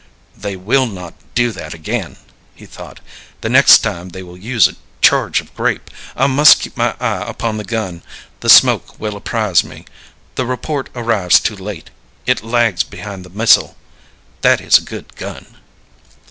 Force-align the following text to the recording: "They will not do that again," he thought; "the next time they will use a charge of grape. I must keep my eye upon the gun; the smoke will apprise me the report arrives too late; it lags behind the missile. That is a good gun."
"They 0.35 0.55
will 0.55 0.87
not 0.87 1.13
do 1.35 1.51
that 1.51 1.75
again," 1.75 2.17
he 2.55 2.65
thought; 2.65 3.01
"the 3.41 3.49
next 3.49 3.77
time 3.83 4.09
they 4.09 4.23
will 4.23 4.35
use 4.35 4.67
a 4.67 4.75
charge 4.99 5.39
of 5.41 5.53
grape. 5.53 5.91
I 6.15 6.25
must 6.25 6.59
keep 6.59 6.75
my 6.75 6.95
eye 6.99 7.23
upon 7.29 7.57
the 7.57 7.63
gun; 7.63 8.01
the 8.39 8.49
smoke 8.49 8.99
will 8.99 9.15
apprise 9.15 9.63
me 9.63 9.85
the 10.33 10.45
report 10.47 10.89
arrives 10.95 11.39
too 11.39 11.55
late; 11.55 11.91
it 12.25 12.43
lags 12.43 12.83
behind 12.83 13.23
the 13.23 13.29
missile. 13.29 13.75
That 14.41 14.59
is 14.59 14.79
a 14.79 14.89
good 14.89 15.15
gun." 15.17 15.45